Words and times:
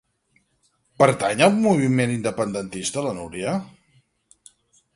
Pertany 1.01 1.43
al 1.49 1.53
moviment 1.67 2.15
independentista 2.15 3.05
la 3.09 3.13
Núria? 3.21 3.55